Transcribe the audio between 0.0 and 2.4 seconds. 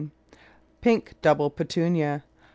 9. Pink Double Petunia.